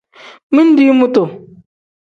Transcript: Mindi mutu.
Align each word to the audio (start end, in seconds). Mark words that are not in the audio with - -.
Mindi 0.53 0.85
mutu. 0.99 1.23